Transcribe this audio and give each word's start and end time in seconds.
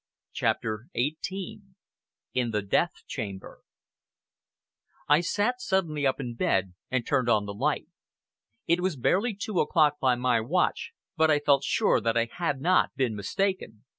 CHAPTER 0.33 0.87
XVIII 0.97 1.61
IN 2.33 2.49
THE 2.49 2.63
DEATH 2.63 3.03
CHAMBER 3.05 3.59
I 5.07 5.21
sat 5.21 5.47
up 5.49 5.55
suddenly 5.59 6.05
in 6.05 6.33
bed 6.33 6.73
and 6.89 7.05
turned 7.05 7.29
on 7.29 7.45
the 7.45 7.53
light. 7.53 7.87
It 8.65 8.81
was 8.81 8.95
barely 8.97 9.35
two 9.35 9.59
o'clock 9.59 9.99
by 10.01 10.15
my 10.15 10.41
watch, 10.41 10.93
but 11.15 11.29
I 11.29 11.37
felt 11.37 11.63
sure 11.63 12.01
that 12.01 12.17
I 12.17 12.29
had 12.31 12.59
not 12.61 12.95
been 12.95 13.15
mistaken. 13.15 13.83